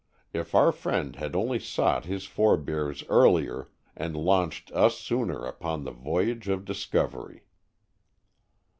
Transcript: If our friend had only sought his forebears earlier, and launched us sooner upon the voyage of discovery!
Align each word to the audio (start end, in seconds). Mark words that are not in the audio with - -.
If 0.33 0.55
our 0.55 0.71
friend 0.71 1.15
had 1.17 1.35
only 1.35 1.59
sought 1.59 2.05
his 2.05 2.25
forebears 2.25 3.03
earlier, 3.07 3.69
and 3.95 4.17
launched 4.17 4.71
us 4.71 4.97
sooner 4.97 5.45
upon 5.45 5.83
the 5.83 5.91
voyage 5.91 6.47
of 6.47 6.65
discovery! 6.65 7.43